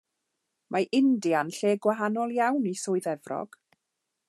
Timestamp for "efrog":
3.15-3.63